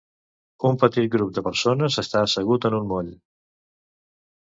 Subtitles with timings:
[0.69, 3.15] Un petit grup de persones està assegut en un moll.